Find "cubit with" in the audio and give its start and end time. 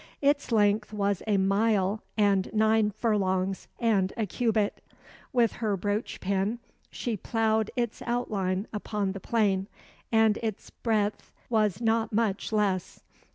4.25-5.51